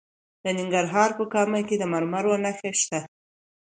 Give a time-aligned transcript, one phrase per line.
[0.43, 2.99] د ننګرهار په کامه کې د مرمرو نښې شته.